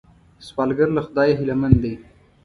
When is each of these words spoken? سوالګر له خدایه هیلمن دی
سوالګر 0.47 0.89
له 0.95 1.01
خدایه 1.07 1.37
هیلمن 1.39 1.73
دی 1.83 1.93